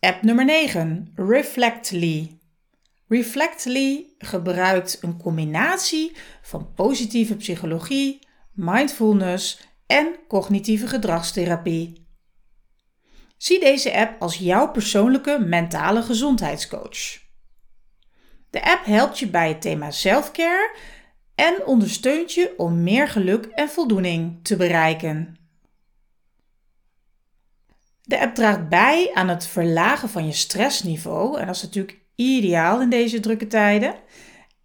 App 0.01 0.23
nummer 0.23 0.45
9, 0.45 1.13
Reflectly. 1.15 2.39
Reflectly 3.09 4.07
gebruikt 4.19 4.99
een 5.03 5.17
combinatie 5.23 6.17
van 6.43 6.73
positieve 6.75 7.37
psychologie, 7.37 8.19
mindfulness 8.53 9.61
en 9.87 10.17
cognitieve 10.29 10.87
gedragstherapie. 10.87 12.07
Zie 13.37 13.61
deze 13.61 13.95
app 13.95 14.23
als 14.23 14.37
jouw 14.37 14.71
persoonlijke 14.71 15.39
mentale 15.39 16.03
gezondheidscoach. 16.03 17.19
De 18.51 18.65
app 18.65 18.85
helpt 18.85 19.19
je 19.19 19.29
bij 19.29 19.49
het 19.49 19.61
thema 19.61 19.91
selfcare 19.91 20.77
en 21.35 21.67
ondersteunt 21.67 22.33
je 22.33 22.55
om 22.57 22.83
meer 22.83 23.09
geluk 23.09 23.45
en 23.45 23.69
voldoening 23.69 24.39
te 24.45 24.57
bereiken. 24.57 25.46
De 28.09 28.21
app 28.21 28.35
draagt 28.35 28.69
bij 28.69 29.11
aan 29.15 29.29
het 29.29 29.47
verlagen 29.47 30.09
van 30.09 30.27
je 30.27 30.33
stressniveau 30.33 31.39
en 31.39 31.47
dat 31.47 31.55
is 31.55 31.63
natuurlijk 31.63 31.99
ideaal 32.15 32.81
in 32.81 32.91
deze 32.91 33.21
drukke 33.21 33.47
tijden. 33.47 33.95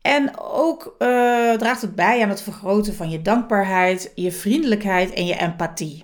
En 0.02 0.38
ook 0.40 0.96
uh, 1.00 1.08
draagt 1.54 1.82
het 1.82 1.96
bij 1.96 2.22
aan 2.24 2.30
het 2.30 2.42
vergroten 2.42 2.94
van 2.94 3.10
je 3.10 3.22
dankbaarheid, 3.22 4.12
je 4.16 4.32
vriendelijkheid 4.32 5.14
en 5.14 5.26
je 5.26 5.40
empathie. 5.40 6.04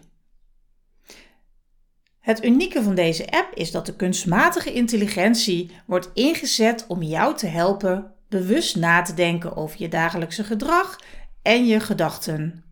Het 2.20 2.46
unieke 2.46 2.84
van 2.84 2.96
deze 2.96 3.32
app 3.32 3.54
is 3.54 3.72
dat 3.72 3.86
de 3.86 3.96
kunstmatige 3.96 4.74
intelligentie 4.74 5.72
wordt 5.86 6.10
ingezet 6.14 6.86
om 6.88 7.04
jou 7.04 7.36
te 7.36 7.48
helpen 7.48 8.14
bewust 8.30 8.76
na 8.76 9.02
te 9.02 9.14
denken 9.14 9.56
over 9.56 9.82
je 9.82 9.88
dagelijkse 9.88 10.44
gedrag 10.44 11.00
en 11.42 11.66
je 11.66 11.80
gedachten. 11.80 12.64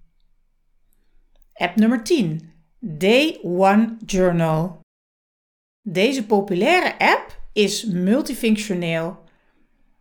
App 1.53 1.75
nummer 1.75 2.03
10. 2.03 2.54
Day 2.87 3.39
One 3.43 3.97
Journal. 4.05 4.79
Deze 5.81 6.25
populaire 6.25 6.99
app 6.99 7.41
is 7.53 7.85
multifunctioneel. 7.85 9.23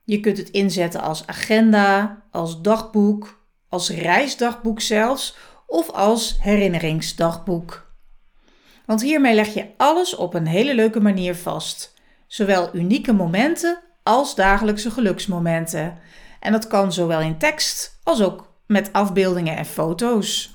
Je 0.05 0.21
kunt 0.21 0.37
het 0.37 0.51
inzetten 0.51 1.01
als 1.01 1.27
agenda, 1.27 2.23
als 2.31 2.61
dagboek, 2.61 3.45
als 3.69 3.91
reisdagboek 3.91 4.81
zelfs 4.81 5.37
of 5.67 5.91
als 5.91 6.37
herinneringsdagboek. 6.41 7.95
Want 8.87 9.03
hiermee 9.03 9.35
leg 9.35 9.55
je 9.55 9.67
alles 9.77 10.17
op 10.17 10.35
een 10.35 10.47
hele 10.47 10.75
leuke 10.75 11.01
manier 11.01 11.35
vast. 11.35 11.95
Zowel 12.27 12.75
unieke 12.75 13.13
momenten 13.13 13.83
als 14.03 14.35
dagelijkse 14.35 14.91
geluksmomenten. 14.91 15.99
En 16.41 16.53
dat 16.53 16.67
kan 16.67 16.93
zowel 16.93 17.21
in 17.21 17.39
tekst 17.39 18.01
als 18.03 18.23
ook 18.23 18.53
met 18.67 18.93
afbeeldingen 18.93 19.57
en 19.57 19.67
foto's. 19.67 20.54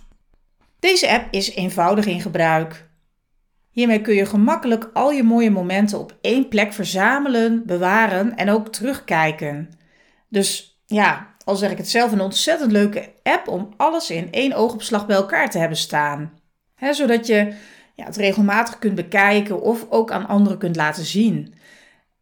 Deze 0.79 1.09
app 1.09 1.27
is 1.33 1.55
eenvoudig 1.55 2.05
in 2.05 2.21
gebruik. 2.21 2.89
Hiermee 3.69 4.01
kun 4.01 4.15
je 4.15 4.25
gemakkelijk 4.25 4.89
al 4.93 5.11
je 5.11 5.23
mooie 5.23 5.51
momenten 5.51 5.99
op 5.99 6.17
één 6.21 6.47
plek 6.47 6.73
verzamelen, 6.73 7.65
bewaren 7.65 8.35
en 8.35 8.49
ook 8.49 8.67
terugkijken. 8.67 9.69
Dus 10.29 10.79
ja, 10.85 11.35
al 11.45 11.55
zeg 11.55 11.71
ik 11.71 11.77
het 11.77 11.89
zelf, 11.89 12.11
een 12.11 12.21
ontzettend 12.21 12.71
leuke 12.71 13.13
app 13.23 13.47
om 13.47 13.73
alles 13.77 14.09
in 14.09 14.31
één 14.31 14.53
oogopslag 14.53 15.05
bij 15.05 15.15
elkaar 15.15 15.49
te 15.49 15.57
hebben 15.57 15.77
staan. 15.77 16.33
zodat 16.91 17.27
je 17.27 17.53
ja, 17.95 18.05
het 18.05 18.15
regelmatig 18.15 18.79
kunt 18.79 18.95
bekijken 18.95 19.61
of 19.61 19.85
ook 19.89 20.11
aan 20.11 20.27
anderen 20.27 20.57
kunt 20.57 20.75
laten 20.75 21.05
zien. 21.05 21.53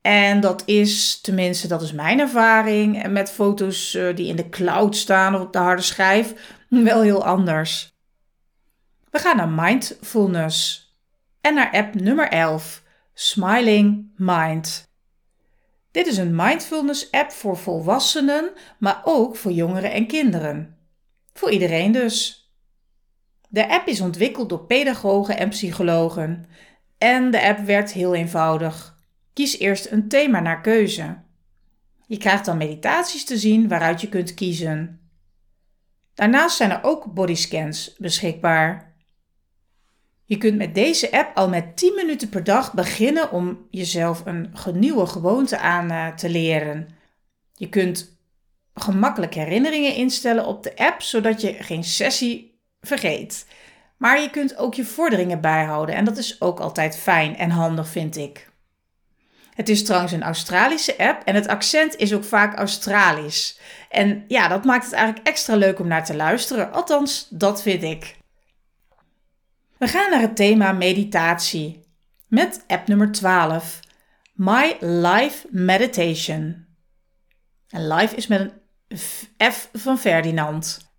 En 0.01 0.39
dat 0.39 0.63
is, 0.65 1.21
tenminste, 1.21 1.67
dat 1.67 1.81
is 1.81 1.91
mijn 1.91 2.19
ervaring 2.19 3.07
met 3.07 3.31
foto's 3.31 3.93
eh, 3.93 4.15
die 4.15 4.27
in 4.27 4.35
de 4.35 4.49
cloud 4.49 4.95
staan 4.95 5.35
of 5.35 5.41
op 5.41 5.53
de 5.53 5.59
harde 5.59 5.81
schijf, 5.81 6.33
wel 6.69 7.01
heel 7.01 7.25
anders. 7.25 7.96
We 9.17 9.23
gaan 9.23 9.37
naar 9.37 9.49
mindfulness 9.49 10.87
en 11.41 11.53
naar 11.53 11.71
app 11.71 11.93
nummer 11.93 12.27
11, 12.27 12.83
Smiling 13.13 14.11
Mind. 14.15 14.87
Dit 15.91 16.07
is 16.07 16.17
een 16.17 16.35
mindfulness 16.35 17.11
app 17.11 17.31
voor 17.31 17.57
volwassenen, 17.57 18.51
maar 18.79 19.01
ook 19.03 19.35
voor 19.35 19.51
jongeren 19.51 19.91
en 19.91 20.07
kinderen. 20.07 20.77
Voor 21.33 21.51
iedereen 21.51 21.91
dus. 21.91 22.49
De 23.49 23.69
app 23.69 23.87
is 23.87 24.01
ontwikkeld 24.01 24.49
door 24.49 24.65
pedagogen 24.65 25.37
en 25.37 25.49
psychologen. 25.49 26.45
En 26.97 27.31
de 27.31 27.41
app 27.41 27.59
werkt 27.59 27.91
heel 27.91 28.15
eenvoudig. 28.15 28.99
Kies 29.33 29.59
eerst 29.59 29.91
een 29.91 30.07
thema 30.07 30.39
naar 30.39 30.61
keuze. 30.61 31.17
Je 32.07 32.17
krijgt 32.17 32.45
dan 32.45 32.57
meditaties 32.57 33.25
te 33.25 33.37
zien 33.37 33.67
waaruit 33.67 34.01
je 34.01 34.09
kunt 34.09 34.33
kiezen. 34.33 35.09
Daarnaast 36.13 36.57
zijn 36.57 36.71
er 36.71 36.83
ook 36.83 37.13
bodyscans 37.13 37.95
beschikbaar. 37.97 38.86
Je 40.27 40.37
kunt 40.37 40.57
met 40.57 40.75
deze 40.75 41.11
app 41.11 41.37
al 41.37 41.49
met 41.49 41.77
10 41.77 41.93
minuten 41.95 42.29
per 42.29 42.43
dag 42.43 42.73
beginnen 42.73 43.31
om 43.31 43.67
jezelf 43.71 44.25
een 44.25 44.51
nieuwe 44.73 45.05
gewoonte 45.05 45.57
aan 45.57 45.91
eh, 45.91 46.07
te 46.07 46.29
leren. 46.29 46.87
Je 47.53 47.69
kunt 47.69 48.17
gemakkelijk 48.73 49.33
herinneringen 49.33 49.95
instellen 49.95 50.45
op 50.45 50.63
de 50.63 50.75
app, 50.75 51.01
zodat 51.01 51.41
je 51.41 51.53
geen 51.53 51.83
sessie 51.83 52.59
vergeet. 52.81 53.47
Maar 53.97 54.21
je 54.21 54.29
kunt 54.29 54.57
ook 54.57 54.73
je 54.73 54.85
vorderingen 54.85 55.41
bijhouden 55.41 55.95
en 55.95 56.05
dat 56.05 56.17
is 56.17 56.41
ook 56.41 56.59
altijd 56.59 56.97
fijn 56.97 57.37
en 57.37 57.49
handig, 57.49 57.87
vind 57.87 58.17
ik. 58.17 58.49
Het 59.53 59.69
is 59.69 59.83
trouwens 59.83 60.11
een 60.11 60.23
Australische 60.23 60.97
app 60.97 61.23
en 61.23 61.35
het 61.35 61.47
accent 61.47 61.95
is 61.95 62.13
ook 62.13 62.23
vaak 62.23 62.57
Australisch. 62.57 63.59
En 63.89 64.23
ja, 64.27 64.47
dat 64.47 64.65
maakt 64.65 64.85
het 64.85 64.93
eigenlijk 64.93 65.27
extra 65.27 65.55
leuk 65.55 65.79
om 65.79 65.87
naar 65.87 66.05
te 66.05 66.15
luisteren. 66.15 66.71
Althans, 66.71 67.27
dat 67.29 67.61
vind 67.61 67.83
ik. 67.83 68.16
We 69.77 69.87
gaan 69.87 70.09
naar 70.09 70.21
het 70.21 70.35
thema 70.35 70.71
meditatie 70.71 71.83
met 72.27 72.63
app 72.67 72.87
nummer 72.87 73.11
12, 73.11 73.79
My 74.33 74.77
Life 74.79 75.47
Meditation. 75.49 76.65
En 77.69 77.87
life 77.87 78.15
is 78.15 78.27
met 78.27 78.39
een 78.39 79.01
F 79.51 79.69
van 79.73 79.97
Ferdinand. 79.97 80.91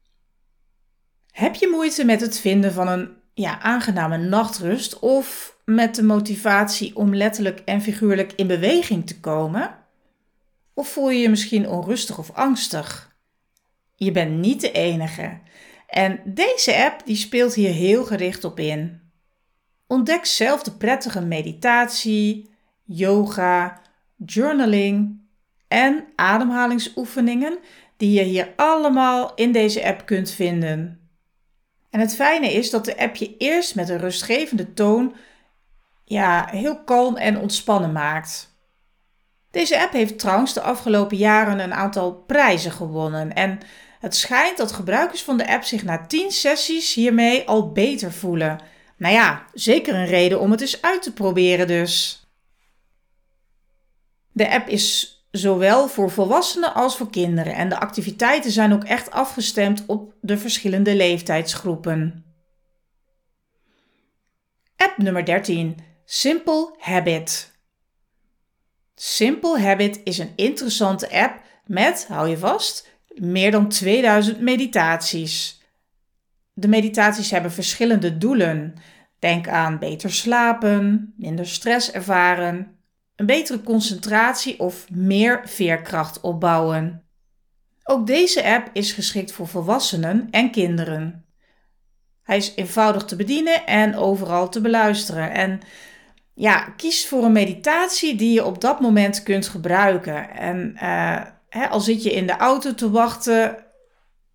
Heb 1.30 1.54
je 1.54 1.68
moeite 1.68 2.04
met 2.04 2.20
het 2.20 2.40
vinden 2.40 2.72
van 2.72 2.88
een 2.88 3.16
ja, 3.34 3.60
aangename 3.60 4.16
nachtrust 4.16 4.98
of 4.98 5.56
met 5.64 5.94
de 5.94 6.02
motivatie 6.02 6.96
om 6.96 7.14
letterlijk 7.14 7.60
en 7.60 7.82
figuurlijk 7.82 8.32
in 8.32 8.46
beweging 8.46 9.06
te 9.06 9.20
komen? 9.20 9.78
Of 10.74 10.88
voel 10.88 11.10
je 11.10 11.20
je 11.20 11.28
misschien 11.28 11.68
onrustig 11.68 12.18
of 12.18 12.30
angstig? 12.30 13.16
Je 13.94 14.10
bent 14.10 14.38
niet 14.38 14.60
de 14.60 14.72
enige. 14.72 15.40
En 15.88 16.20
deze 16.24 16.76
app 16.76 17.00
die 17.04 17.16
speelt 17.16 17.54
hier 17.54 17.72
heel 17.72 18.04
gericht 18.04 18.44
op 18.44 18.58
in. 18.58 19.00
Ontdek 19.86 20.24
zelf 20.24 20.62
de 20.62 20.72
prettige 20.72 21.20
meditatie, 21.20 22.50
yoga, 22.84 23.80
journaling 24.16 25.20
en 25.68 26.04
ademhalingsoefeningen 26.14 27.58
die 27.96 28.12
je 28.12 28.22
hier 28.22 28.52
allemaal 28.56 29.34
in 29.34 29.52
deze 29.52 29.84
app 29.84 30.06
kunt 30.06 30.30
vinden. 30.30 31.08
En 31.90 32.00
het 32.00 32.14
fijne 32.14 32.52
is 32.52 32.70
dat 32.70 32.84
de 32.84 32.98
app 32.98 33.16
je 33.16 33.36
eerst 33.36 33.74
met 33.74 33.88
een 33.88 33.98
rustgevende 33.98 34.72
toon 34.72 35.14
ja, 36.04 36.48
heel 36.50 36.84
kalm 36.84 37.16
en 37.16 37.38
ontspannen 37.38 37.92
maakt. 37.92 38.56
Deze 39.50 39.80
app 39.80 39.92
heeft 39.92 40.18
trouwens 40.18 40.52
de 40.52 40.60
afgelopen 40.60 41.16
jaren 41.16 41.58
een 41.58 41.74
aantal 41.74 42.12
prijzen 42.14 42.72
gewonnen 42.72 43.32
en 43.32 43.58
het 43.98 44.16
schijnt 44.16 44.56
dat 44.56 44.72
gebruikers 44.72 45.22
van 45.22 45.36
de 45.36 45.48
app 45.48 45.64
zich 45.64 45.82
na 45.82 46.06
10 46.06 46.30
sessies 46.30 46.94
hiermee 46.94 47.48
al 47.48 47.72
beter 47.72 48.12
voelen. 48.12 48.60
Nou 48.96 49.14
ja, 49.14 49.46
zeker 49.52 49.94
een 49.94 50.06
reden 50.06 50.40
om 50.40 50.50
het 50.50 50.60
eens 50.60 50.82
uit 50.82 51.02
te 51.02 51.12
proberen 51.12 51.66
dus. 51.66 52.22
De 54.32 54.50
app 54.50 54.68
is 54.68 55.16
zowel 55.30 55.88
voor 55.88 56.10
volwassenen 56.10 56.74
als 56.74 56.96
voor 56.96 57.10
kinderen 57.10 57.54
en 57.54 57.68
de 57.68 57.80
activiteiten 57.80 58.50
zijn 58.50 58.72
ook 58.72 58.84
echt 58.84 59.10
afgestemd 59.10 59.84
op 59.86 60.14
de 60.20 60.38
verschillende 60.38 60.96
leeftijdsgroepen. 60.96 62.24
App 64.76 64.98
nummer 64.98 65.24
13. 65.24 65.76
Simple 66.04 66.74
Habit. 66.78 67.56
Simple 68.94 69.60
Habit 69.60 70.00
is 70.04 70.18
een 70.18 70.32
interessante 70.36 71.10
app 71.10 71.42
met, 71.66 72.06
hou 72.08 72.28
je 72.28 72.38
vast, 72.38 72.88
meer 73.20 73.50
dan 73.50 73.68
2000 73.68 74.40
meditaties. 74.40 75.62
De 76.52 76.68
meditaties 76.68 77.30
hebben 77.30 77.52
verschillende 77.52 78.18
doelen. 78.18 78.74
Denk 79.18 79.48
aan 79.48 79.78
beter 79.78 80.12
slapen, 80.12 81.14
minder 81.16 81.46
stress 81.46 81.90
ervaren, 81.90 82.78
een 83.16 83.26
betere 83.26 83.62
concentratie 83.62 84.60
of 84.60 84.90
meer 84.90 85.40
veerkracht 85.44 86.20
opbouwen. 86.20 87.02
Ook 87.84 88.06
deze 88.06 88.44
app 88.44 88.70
is 88.72 88.92
geschikt 88.92 89.32
voor 89.32 89.46
volwassenen 89.46 90.28
en 90.30 90.50
kinderen. 90.50 91.24
Hij 92.22 92.36
is 92.36 92.52
eenvoudig 92.54 93.04
te 93.04 93.16
bedienen 93.16 93.66
en 93.66 93.96
overal 93.96 94.48
te 94.48 94.60
beluisteren. 94.60 95.30
En 95.30 95.60
ja, 96.34 96.60
kies 96.76 97.06
voor 97.06 97.24
een 97.24 97.32
meditatie 97.32 98.14
die 98.14 98.32
je 98.32 98.44
op 98.44 98.60
dat 98.60 98.80
moment 98.80 99.22
kunt 99.22 99.48
gebruiken. 99.48 100.30
En 100.30 100.78
uh, 100.82 101.20
hè, 101.48 101.68
al 101.68 101.80
zit 101.80 102.02
je 102.02 102.12
in 102.12 102.26
de 102.26 102.36
auto 102.36 102.74
te 102.74 102.90
wachten, 102.90 103.64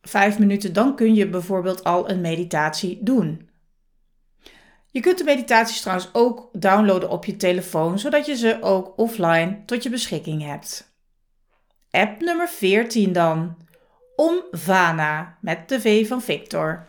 vijf 0.01 0.39
minuten, 0.39 0.73
dan 0.73 0.95
kun 0.95 1.15
je 1.15 1.27
bijvoorbeeld 1.27 1.83
al 1.83 2.09
een 2.09 2.21
meditatie 2.21 2.99
doen. 3.01 3.49
Je 4.87 4.99
kunt 4.99 5.17
de 5.17 5.23
meditaties 5.23 5.81
trouwens 5.81 6.09
ook 6.13 6.49
downloaden 6.51 7.09
op 7.09 7.25
je 7.25 7.35
telefoon, 7.35 7.99
zodat 7.99 8.25
je 8.25 8.35
ze 8.35 8.57
ook 8.61 8.93
offline 8.95 9.61
tot 9.65 9.83
je 9.83 9.89
beschikking 9.89 10.43
hebt. 10.43 10.91
App 11.91 12.21
nummer 12.21 12.49
14 12.49 13.13
dan. 13.13 13.57
Omvana 14.15 15.37
met 15.41 15.69
de 15.69 15.81
V 15.81 16.07
van 16.07 16.21
Victor. 16.21 16.85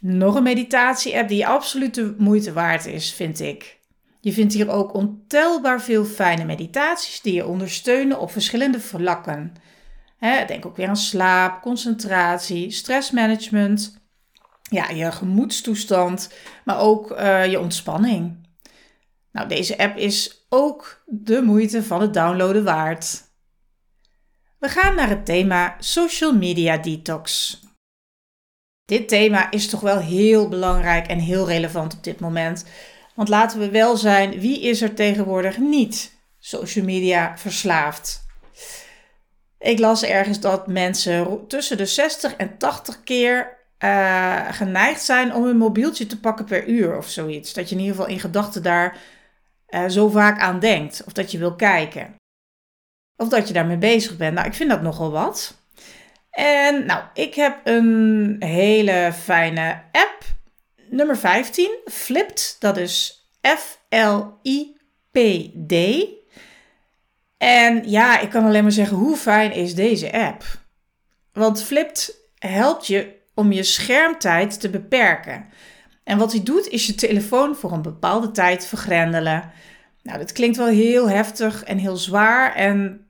Nog 0.00 0.34
een 0.34 0.42
meditatie-app 0.42 1.28
die 1.28 1.46
absoluut 1.46 1.94
de 1.94 2.14
moeite 2.18 2.52
waard 2.52 2.86
is, 2.86 3.12
vind 3.12 3.40
ik. 3.40 3.77
Je 4.20 4.32
vindt 4.32 4.54
hier 4.54 4.70
ook 4.70 4.94
ontelbaar 4.94 5.82
veel 5.82 6.04
fijne 6.04 6.44
meditaties 6.44 7.20
die 7.20 7.34
je 7.34 7.46
ondersteunen 7.46 8.20
op 8.20 8.30
verschillende 8.30 8.80
vlakken. 8.80 9.52
denk 10.46 10.66
ook 10.66 10.76
weer 10.76 10.88
aan 10.88 10.96
slaap, 10.96 11.62
concentratie, 11.62 12.70
stressmanagement, 12.70 13.98
ja, 14.70 14.88
je 14.88 15.12
gemoedstoestand, 15.12 16.32
maar 16.64 16.78
ook 16.78 17.10
uh, 17.10 17.46
je 17.46 17.60
ontspanning. 17.60 18.46
Nou, 19.32 19.48
deze 19.48 19.78
app 19.78 19.96
is 19.96 20.46
ook 20.48 21.02
de 21.06 21.42
moeite 21.42 21.82
van 21.82 22.00
het 22.00 22.14
downloaden 22.14 22.64
waard. 22.64 23.26
We 24.58 24.68
gaan 24.68 24.94
naar 24.94 25.08
het 25.08 25.24
thema 25.24 25.76
Social 25.78 26.32
Media 26.32 26.76
Detox. 26.76 27.58
Dit 28.84 29.08
thema 29.08 29.50
is 29.50 29.68
toch 29.68 29.80
wel 29.80 29.98
heel 29.98 30.48
belangrijk 30.48 31.06
en 31.06 31.18
heel 31.18 31.46
relevant 31.46 31.94
op 31.94 32.04
dit 32.04 32.20
moment. 32.20 32.64
Want 33.18 33.30
laten 33.30 33.58
we 33.58 33.70
wel 33.70 33.96
zijn, 33.96 34.40
wie 34.40 34.60
is 34.60 34.82
er 34.82 34.94
tegenwoordig 34.94 35.58
niet 35.58 36.12
social 36.38 36.84
media 36.84 37.38
verslaafd? 37.38 38.26
Ik 39.58 39.78
las 39.78 40.02
ergens 40.02 40.40
dat 40.40 40.66
mensen 40.66 41.46
tussen 41.48 41.76
de 41.76 41.86
60 41.86 42.36
en 42.36 42.58
80 42.58 43.02
keer 43.02 43.56
uh, 43.78 44.52
geneigd 44.52 45.02
zijn 45.02 45.34
om 45.34 45.44
een 45.44 45.56
mobieltje 45.56 46.06
te 46.06 46.20
pakken 46.20 46.44
per 46.44 46.66
uur 46.66 46.96
of 46.96 47.08
zoiets. 47.08 47.52
Dat 47.52 47.68
je 47.68 47.74
in 47.74 47.80
ieder 47.80 47.96
geval 47.96 48.10
in 48.10 48.20
gedachten 48.20 48.62
daar 48.62 48.96
uh, 49.68 49.88
zo 49.88 50.08
vaak 50.08 50.40
aan 50.40 50.58
denkt. 50.58 51.02
Of 51.06 51.12
dat 51.12 51.32
je 51.32 51.38
wil 51.38 51.54
kijken. 51.54 52.14
Of 53.16 53.28
dat 53.28 53.48
je 53.48 53.54
daarmee 53.54 53.78
bezig 53.78 54.16
bent. 54.16 54.34
Nou, 54.34 54.46
ik 54.46 54.54
vind 54.54 54.70
dat 54.70 54.82
nogal 54.82 55.10
wat. 55.10 55.62
En 56.30 56.86
nou, 56.86 57.02
ik 57.14 57.34
heb 57.34 57.60
een 57.64 58.36
hele 58.38 59.12
fijne 59.12 59.82
app. 59.92 60.37
Nummer 60.90 61.16
15, 61.16 61.70
Flipped. 61.84 62.56
Dat 62.58 62.76
is 62.76 63.26
F-L-I-P-D. 63.42 63.92
En 67.36 67.90
ja, 67.90 68.20
ik 68.20 68.30
kan 68.30 68.44
alleen 68.44 68.62
maar 68.62 68.72
zeggen, 68.72 68.96
hoe 68.96 69.16
fijn 69.16 69.52
is 69.52 69.74
deze 69.74 70.12
app? 70.12 70.44
Want 71.32 71.62
Flipped 71.62 72.16
helpt 72.38 72.86
je 72.86 73.16
om 73.34 73.52
je 73.52 73.62
schermtijd 73.62 74.60
te 74.60 74.70
beperken. 74.70 75.46
En 76.04 76.18
wat 76.18 76.32
hij 76.32 76.42
doet 76.42 76.68
is 76.68 76.86
je 76.86 76.94
telefoon 76.94 77.56
voor 77.56 77.72
een 77.72 77.82
bepaalde 77.82 78.30
tijd 78.30 78.66
vergrendelen. 78.66 79.50
Nou, 80.02 80.18
dat 80.18 80.32
klinkt 80.32 80.56
wel 80.56 80.66
heel 80.66 81.08
heftig 81.08 81.64
en 81.64 81.78
heel 81.78 81.96
zwaar 81.96 82.54
en 82.54 83.06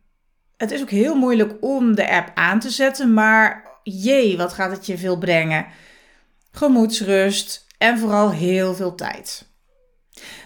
het 0.56 0.70
is 0.70 0.80
ook 0.80 0.90
heel 0.90 1.14
moeilijk 1.14 1.56
om 1.60 1.94
de 1.94 2.10
app 2.10 2.30
aan 2.34 2.60
te 2.60 2.70
zetten, 2.70 3.14
maar 3.14 3.64
jee, 3.82 4.36
wat 4.36 4.52
gaat 4.52 4.70
het 4.70 4.86
je 4.86 4.98
veel 4.98 5.18
brengen? 5.18 5.66
Gemoedsrust 6.50 7.66
en 7.78 7.98
vooral 7.98 8.30
heel 8.30 8.74
veel 8.74 8.94
tijd. 8.94 9.46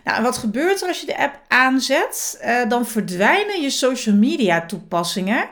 Nou, 0.04 0.22
wat 0.22 0.38
gebeurt 0.38 0.82
er 0.82 0.88
als 0.88 1.00
je 1.00 1.06
de 1.06 1.18
app 1.18 1.40
aanzet? 1.48 2.40
Uh, 2.44 2.68
dan 2.68 2.86
verdwijnen 2.86 3.60
je 3.60 3.70
social 3.70 4.14
media 4.14 4.66
toepassingen 4.66 5.48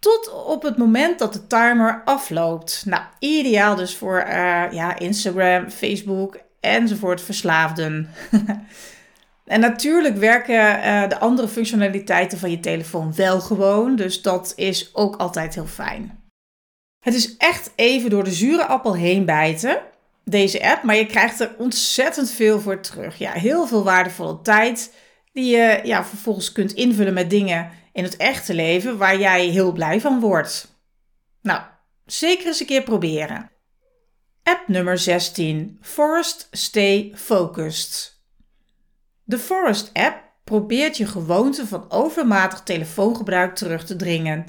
tot 0.00 0.44
op 0.46 0.62
het 0.62 0.76
moment 0.76 1.18
dat 1.18 1.32
de 1.32 1.46
timer 1.46 2.02
afloopt. 2.04 2.82
Nou, 2.86 3.02
ideaal 3.18 3.76
dus 3.76 3.96
voor 3.96 4.24
uh, 4.26 4.72
ja, 4.72 4.98
Instagram, 4.98 5.70
Facebook 5.70 6.38
enzovoort 6.60 7.20
verslaafden. 7.20 8.10
en 9.44 9.60
natuurlijk 9.60 10.16
werken 10.16 10.78
uh, 10.78 11.08
de 11.08 11.18
andere 11.18 11.48
functionaliteiten 11.48 12.38
van 12.38 12.50
je 12.50 12.60
telefoon 12.60 13.14
wel 13.14 13.40
gewoon, 13.40 13.96
dus 13.96 14.22
dat 14.22 14.52
is 14.56 14.94
ook 14.94 15.16
altijd 15.16 15.54
heel 15.54 15.66
fijn. 15.66 16.18
Het 17.04 17.14
is 17.14 17.36
echt 17.36 17.72
even 17.76 18.10
door 18.10 18.24
de 18.24 18.32
zure 18.32 18.66
appel 18.66 18.94
heen 18.94 19.24
bijten, 19.24 19.80
deze 20.24 20.62
app, 20.62 20.82
maar 20.82 20.96
je 20.96 21.06
krijgt 21.06 21.40
er 21.40 21.54
ontzettend 21.58 22.30
veel 22.30 22.60
voor 22.60 22.80
terug. 22.80 23.18
Ja, 23.18 23.32
heel 23.32 23.66
veel 23.66 23.84
waardevolle 23.84 24.40
tijd 24.42 24.94
die 25.32 25.56
je 25.56 25.80
ja, 25.84 26.04
vervolgens 26.04 26.52
kunt 26.52 26.72
invullen 26.72 27.14
met 27.14 27.30
dingen 27.30 27.70
in 27.92 28.04
het 28.04 28.16
echte 28.16 28.54
leven 28.54 28.98
waar 28.98 29.18
jij 29.18 29.46
heel 29.46 29.72
blij 29.72 30.00
van 30.00 30.20
wordt. 30.20 30.78
Nou, 31.42 31.62
zeker 32.06 32.46
eens 32.46 32.60
een 32.60 32.66
keer 32.66 32.82
proberen. 32.82 33.50
App 34.42 34.68
nummer 34.68 34.98
16: 34.98 35.78
Forest 35.80 36.48
Stay 36.50 37.12
Focused. 37.14 38.18
De 39.24 39.38
Forest 39.38 39.90
app 39.92 40.22
probeert 40.44 40.96
je 40.96 41.06
gewoonte 41.06 41.66
van 41.66 41.90
overmatig 41.90 42.60
telefoongebruik 42.60 43.54
terug 43.54 43.84
te 43.84 43.96
dringen. 43.96 44.46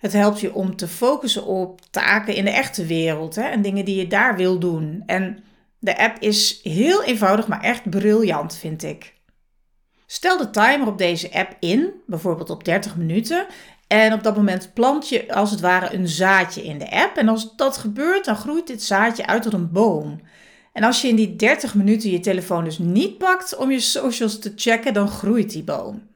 Het 0.00 0.12
helpt 0.12 0.40
je 0.40 0.54
om 0.54 0.76
te 0.76 0.88
focussen 0.88 1.44
op 1.44 1.80
taken 1.90 2.34
in 2.34 2.44
de 2.44 2.50
echte 2.50 2.86
wereld 2.86 3.34
hè, 3.34 3.42
en 3.42 3.62
dingen 3.62 3.84
die 3.84 3.96
je 3.96 4.06
daar 4.06 4.36
wil 4.36 4.58
doen. 4.58 5.02
En 5.06 5.44
de 5.78 5.98
app 5.98 6.18
is 6.18 6.60
heel 6.62 7.04
eenvoudig, 7.04 7.48
maar 7.48 7.60
echt 7.60 7.90
briljant, 7.90 8.56
vind 8.56 8.82
ik. 8.82 9.14
Stel 10.06 10.38
de 10.38 10.50
timer 10.50 10.86
op 10.86 10.98
deze 10.98 11.32
app 11.32 11.56
in, 11.58 11.92
bijvoorbeeld 12.06 12.50
op 12.50 12.64
30 12.64 12.96
minuten. 12.96 13.46
En 13.86 14.12
op 14.12 14.22
dat 14.22 14.36
moment 14.36 14.70
plant 14.74 15.08
je 15.08 15.34
als 15.34 15.50
het 15.50 15.60
ware 15.60 15.94
een 15.94 16.08
zaadje 16.08 16.64
in 16.64 16.78
de 16.78 16.90
app. 16.90 17.16
En 17.16 17.28
als 17.28 17.56
dat 17.56 17.76
gebeurt, 17.76 18.24
dan 18.24 18.36
groeit 18.36 18.66
dit 18.66 18.82
zaadje 18.82 19.26
uit 19.26 19.42
tot 19.42 19.52
een 19.52 19.72
boom. 19.72 20.20
En 20.72 20.84
als 20.84 21.02
je 21.02 21.08
in 21.08 21.16
die 21.16 21.36
30 21.36 21.74
minuten 21.74 22.10
je 22.10 22.20
telefoon 22.20 22.64
dus 22.64 22.78
niet 22.78 23.18
pakt 23.18 23.56
om 23.56 23.70
je 23.70 23.80
socials 23.80 24.38
te 24.38 24.52
checken, 24.56 24.94
dan 24.94 25.08
groeit 25.08 25.50
die 25.50 25.64
boom. 25.64 26.08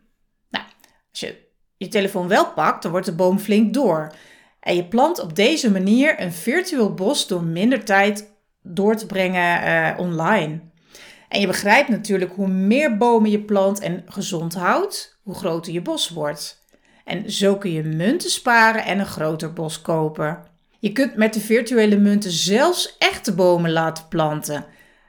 Nou, 0.51 0.65
als 1.11 1.21
je 1.21 1.44
je 1.85 1.91
telefoon 1.91 2.29
wel 2.29 2.53
pakt, 2.53 2.83
dan 2.83 2.91
wordt 2.91 3.07
de 3.07 3.15
boom 3.15 3.39
flink 3.39 3.75
door. 3.75 4.13
En 4.61 4.77
je 4.77 4.85
plant 4.85 5.21
op 5.21 5.37
deze 5.37 5.71
manier 5.71 6.21
een 6.21 6.33
virtueel 6.33 6.95
bos 6.95 7.27
door 7.27 7.43
minder 7.43 7.85
tijd 7.85 8.33
door 8.63 8.97
te 8.97 9.07
brengen 9.07 9.67
uh, 9.67 9.99
online. 9.99 10.61
En 11.29 11.41
je 11.41 11.47
begrijpt 11.47 11.89
natuurlijk 11.89 12.33
hoe 12.33 12.49
meer 12.49 12.97
bomen 12.97 13.31
je 13.31 13.41
plant 13.41 13.81
en 13.81 14.03
gezond 14.07 14.55
houdt, 14.55 15.19
hoe 15.23 15.35
groter 15.35 15.73
je 15.73 15.83
bos 15.83 16.09
wordt. 16.09 16.63
En 17.05 17.31
zo 17.33 17.57
kun 17.57 17.73
je 17.73 17.83
munten 17.83 18.31
sparen 18.31 18.85
en 18.85 18.99
een 18.99 19.07
groter 19.07 19.53
bos 19.53 19.81
kopen. 19.81 20.43
Je 20.79 20.93
kunt 20.93 21.17
met 21.17 21.35
de 21.35 21.41
virtuele 21.41 21.97
munten 21.97 22.31
zelfs 22.31 22.97
echte 22.99 23.35
bomen 23.35 23.73
laten 23.73 24.09
planten. 24.09 24.65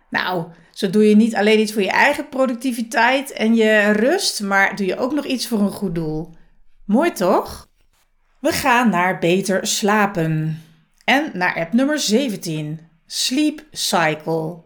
Nou, 0.09 0.45
zo 0.71 0.89
doe 0.89 1.09
je 1.09 1.15
niet 1.15 1.35
alleen 1.35 1.59
iets 1.59 1.73
voor 1.73 1.81
je 1.81 1.89
eigen 1.89 2.29
productiviteit 2.29 3.31
en 3.31 3.55
je 3.55 3.91
rust, 3.91 4.41
maar 4.41 4.75
doe 4.75 4.85
je 4.85 4.97
ook 4.97 5.13
nog 5.13 5.25
iets 5.25 5.47
voor 5.47 5.59
een 5.59 5.71
goed 5.71 5.95
doel. 5.95 6.29
Mooi 6.85 7.11
toch? 7.11 7.67
We 8.39 8.51
gaan 8.51 8.89
naar 8.89 9.19
beter 9.19 9.67
slapen. 9.67 10.61
En 11.03 11.31
naar 11.33 11.55
app 11.55 11.73
nummer 11.73 11.99
17, 11.99 12.79
Sleep 13.05 13.63
Cycle. 13.71 14.63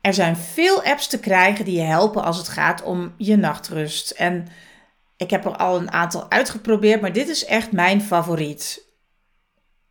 Er 0.00 0.14
zijn 0.14 0.36
veel 0.36 0.82
apps 0.82 1.06
te 1.06 1.20
krijgen 1.20 1.64
die 1.64 1.76
je 1.76 1.82
helpen 1.82 2.24
als 2.24 2.36
het 2.36 2.48
gaat 2.48 2.82
om 2.82 3.14
je 3.16 3.36
nachtrust. 3.36 4.10
En 4.10 4.46
ik 5.16 5.30
heb 5.30 5.44
er 5.44 5.56
al 5.56 5.76
een 5.76 5.90
aantal 5.90 6.30
uitgeprobeerd, 6.30 7.00
maar 7.00 7.12
dit 7.12 7.28
is 7.28 7.44
echt 7.44 7.72
mijn 7.72 8.00
favoriet. 8.00 8.84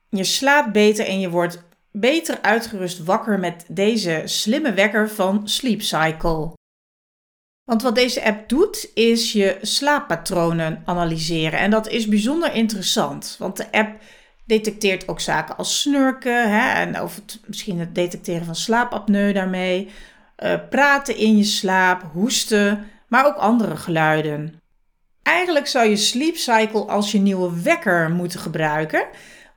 Je 0.10 0.24
slaapt 0.24 0.72
beter 0.72 1.06
en 1.06 1.20
je 1.20 1.30
wordt 1.30 1.64
beter 1.92 2.42
uitgerust 2.42 3.04
wakker 3.04 3.40
met 3.40 3.66
deze 3.68 4.22
slimme 4.26 4.74
wekker 4.74 5.10
van 5.10 5.48
Sleep 5.48 5.82
Cycle. 5.82 6.54
Want 7.64 7.82
wat 7.82 7.96
deze 7.96 8.24
app 8.24 8.50
doet, 8.50 8.90
is 8.94 9.32
je 9.32 9.58
slaappatronen 9.62 10.82
analyseren. 10.86 11.60
En 11.60 11.72
dat 11.72 11.88
is 11.88 12.08
bijzonder 12.08 12.54
interessant, 12.54 13.36
want 13.40 13.58
de 13.58 13.72
app 13.72 14.02
detecteert 14.46 15.08
ook 15.08 15.20
zaken 15.20 15.58
als 15.58 15.82
snurken, 15.82 16.52
hè, 16.52 16.82
en 16.82 17.02
of 17.02 17.16
het, 17.16 17.40
misschien 17.46 17.80
het 17.80 17.96
detecteren 17.96 18.46
van 18.46 18.56
slaapapneu 18.56 19.34
daarmee, 19.34 19.90
uh, 20.44 20.54
praten 20.70 21.18
in 21.18 21.38
je 21.38 21.44
slaap, 21.44 22.04
hoesten, 22.14 22.88
maar 23.08 23.26
ook 23.26 23.36
andere 23.36 23.76
geluiden. 23.76 24.62
Eigenlijk 25.24 25.68
zou 25.68 25.90
je 25.90 25.96
Sleep 25.96 26.36
Cycle 26.36 26.86
als 26.86 27.12
je 27.12 27.20
nieuwe 27.20 27.62
wekker 27.62 28.12
moeten 28.12 28.40
gebruiken, 28.40 29.08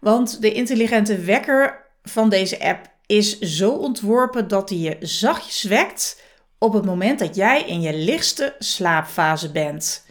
want 0.00 0.40
de 0.40 0.52
intelligente 0.52 1.18
wekker 1.18 1.84
van 2.02 2.28
deze 2.28 2.60
app 2.60 2.94
is 3.06 3.38
zo 3.38 3.70
ontworpen 3.70 4.48
dat 4.48 4.68
hij 4.68 4.78
je 4.78 4.96
zachtjes 5.00 5.62
wekt 5.62 6.24
op 6.58 6.72
het 6.72 6.84
moment 6.84 7.18
dat 7.18 7.34
jij 7.34 7.62
in 7.62 7.80
je 7.80 7.96
lichtste 7.96 8.54
slaapfase 8.58 9.50
bent. 9.50 10.04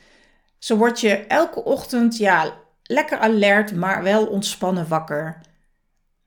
Zo 0.58 0.78
word 0.78 1.00
je 1.00 1.16
elke 1.16 1.64
ochtend 1.64 2.18
ja, 2.18 2.54
lekker 2.84 3.18
alert, 3.18 3.76
maar 3.76 4.04
wel 4.04 4.26
ontspannen 4.26 4.88
wakker. 4.88 5.42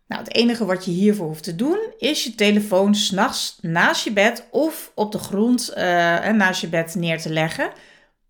Nou, 0.06 0.22
het 0.22 0.34
enige 0.34 0.64
wat 0.64 0.84
je 0.84 0.90
hiervoor 0.90 1.26
hoeft 1.26 1.42
te 1.42 1.56
doen 1.56 1.78
is 1.98 2.24
je 2.24 2.34
telefoon 2.34 2.94
s'nachts 2.94 3.58
naast 3.60 4.04
je 4.04 4.12
bed 4.12 4.46
of 4.50 4.92
op 4.94 5.12
de 5.12 5.18
grond 5.18 5.70
uh, 5.70 5.76
naast 6.28 6.60
je 6.60 6.68
bed 6.68 6.94
neer 6.94 7.20
te 7.20 7.32
leggen. 7.32 7.70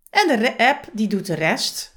En 0.09 0.39
de 0.39 0.57
app 0.57 0.89
die 0.91 1.07
doet 1.07 1.25
de 1.25 1.33
rest. 1.33 1.95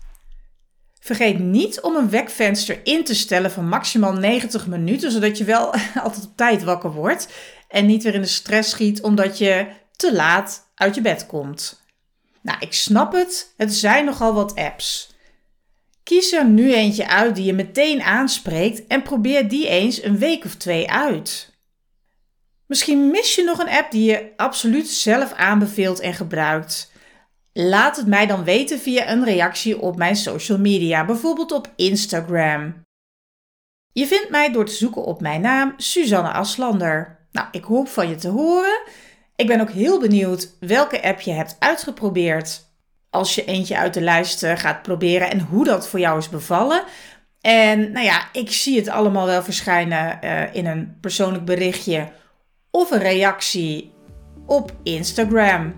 Vergeet 1.01 1.39
niet 1.39 1.81
om 1.81 1.97
een 1.97 2.11
wekvenster 2.11 2.81
in 2.85 3.05
te 3.05 3.15
stellen 3.15 3.51
van 3.51 3.69
maximaal 3.69 4.13
90 4.13 4.67
minuten, 4.67 5.11
zodat 5.11 5.39
je 5.39 5.45
wel 5.45 5.75
altijd 6.05 6.25
op 6.25 6.37
tijd 6.37 6.63
wakker 6.63 6.93
wordt 6.93 7.29
en 7.69 7.87
niet 7.87 8.03
weer 8.03 8.15
in 8.15 8.21
de 8.21 8.27
stress 8.27 8.71
schiet 8.71 9.03
omdat 9.03 9.39
je 9.39 9.67
te 10.03 10.13
laat 10.15 10.71
uit 10.75 10.95
je 10.95 11.01
bed 11.01 11.27
komt. 11.27 11.85
Nou, 12.41 12.59
ik 12.61 12.73
snap 12.73 13.13
het, 13.13 13.55
het 13.57 13.75
zijn 13.75 14.05
nogal 14.05 14.35
wat 14.35 14.55
apps. 14.55 15.15
Kies 16.03 16.33
er 16.33 16.45
nu 16.45 16.75
eentje 16.75 17.09
uit 17.09 17.35
die 17.35 17.45
je 17.45 17.53
meteen 17.53 18.03
aanspreekt 18.03 18.87
en 18.87 19.03
probeer 19.03 19.49
die 19.49 19.69
eens 19.69 20.03
een 20.03 20.19
week 20.19 20.45
of 20.45 20.55
twee 20.55 20.91
uit. 20.91 21.55
Misschien 22.67 23.11
mis 23.11 23.35
je 23.35 23.45
nog 23.45 23.59
een 23.59 23.69
app 23.69 23.91
die 23.91 24.11
je 24.11 24.33
absoluut 24.37 24.89
zelf 24.89 25.33
aanbeveelt 25.33 26.01
en 26.01 26.15
gebruikt. 26.15 26.93
Laat 27.53 27.97
het 27.97 28.07
mij 28.07 28.27
dan 28.27 28.45
weten 28.45 28.79
via 28.79 29.11
een 29.11 29.25
reactie 29.25 29.81
op 29.81 29.97
mijn 29.97 30.17
social 30.17 30.59
media, 30.59 31.05
bijvoorbeeld 31.05 31.53
op 31.53 31.73
Instagram. 31.77 32.83
Je 33.93 34.07
vindt 34.07 34.31
mij 34.31 34.53
door 34.53 34.65
te 34.65 34.73
zoeken 34.73 35.05
op 35.05 35.21
mijn 35.21 35.41
naam 35.41 35.75
Suzanne 35.77 36.33
Aslander. 36.33 37.27
Nou, 37.33 37.49
ik 37.51 37.65
hoop 37.65 37.89
van 37.89 38.09
je 38.09 38.15
te 38.15 38.29
horen. 38.29 38.83
Ik 39.43 39.49
ben 39.49 39.61
ook 39.61 39.71
heel 39.71 40.01
benieuwd 40.01 40.51
welke 40.61 41.03
app 41.03 41.21
je 41.21 41.31
hebt 41.31 41.57
uitgeprobeerd. 41.59 42.65
Als 43.11 43.35
je 43.35 43.45
eentje 43.45 43.79
uit 43.79 43.95
de 43.95 44.01
lijst 44.01 44.43
eh, 44.43 44.57
gaat 44.57 44.83
proberen 44.83 45.31
en 45.31 45.41
hoe 45.41 45.65
dat 45.65 45.89
voor 45.89 46.01
jou 46.01 46.19
is 46.19 46.29
bevallen. 46.29 46.83
En 47.41 47.93
nou 47.93 48.05
ja, 48.05 48.29
ik 48.33 48.51
zie 48.51 48.77
het 48.77 48.89
allemaal 48.89 49.27
wel 49.27 49.43
verschijnen 49.43 50.19
uh, 50.25 50.55
in 50.55 50.67
een 50.67 50.97
persoonlijk 51.01 51.45
berichtje 51.45 52.09
of 52.71 52.91
een 52.91 52.99
reactie 52.99 53.93
op 54.47 54.73
Instagram. 54.83 55.75